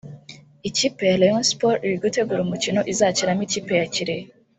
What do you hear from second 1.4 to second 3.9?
Sports iri gutegura umukino izakiramo ikipe ya